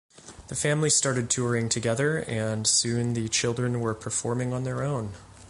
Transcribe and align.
The 0.47 0.55
family 0.55 0.89
started 0.89 1.29
touring 1.29 1.69
together, 1.69 2.23
and 2.23 2.65
soon 2.65 3.13
the 3.13 3.29
children 3.29 3.81
were 3.81 3.93
performing 3.93 4.51
on 4.51 4.63
their 4.63 4.81
own. 4.81 5.13